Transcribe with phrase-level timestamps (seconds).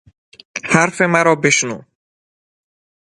[0.71, 1.77] حرف مرا بشنو!